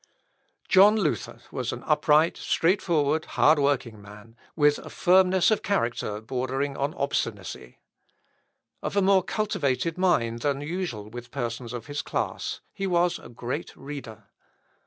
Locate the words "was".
1.51-1.71, 12.87-13.19